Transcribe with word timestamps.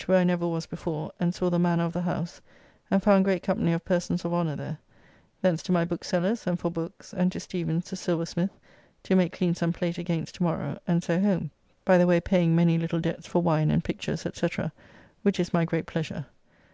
](where 0.06 0.16
I 0.20 0.24
never 0.24 0.48
was 0.48 0.64
before), 0.64 1.12
and 1.20 1.34
saw 1.34 1.50
the 1.50 1.58
manner 1.58 1.84
of 1.84 1.92
the 1.92 2.00
house, 2.00 2.40
and 2.90 3.02
found 3.02 3.22
great 3.26 3.42
company 3.42 3.74
of 3.74 3.84
persons 3.84 4.24
of 4.24 4.32
honour 4.32 4.56
there; 4.56 4.78
thence 5.42 5.62
to 5.64 5.72
my 5.72 5.84
bookseller's, 5.84 6.46
and 6.46 6.58
for 6.58 6.70
books, 6.70 7.12
and 7.12 7.30
to 7.32 7.38
Stevens, 7.38 7.90
the 7.90 7.96
silversmith, 7.96 8.58
to 9.02 9.14
make 9.14 9.32
clean 9.34 9.54
some 9.54 9.74
plate 9.74 9.98
against 9.98 10.36
to 10.36 10.42
morrow, 10.42 10.78
and 10.86 11.04
so 11.04 11.20
home, 11.20 11.50
by 11.84 11.98
the 11.98 12.06
way 12.06 12.18
paying 12.18 12.56
many 12.56 12.78
little 12.78 12.98
debts 12.98 13.26
for 13.26 13.42
wine 13.42 13.70
and 13.70 13.84
pictures, 13.84 14.26
&c., 14.32 14.46
which 15.20 15.38
is 15.38 15.52
my 15.52 15.66
great 15.66 15.84
pleasure. 15.84 16.24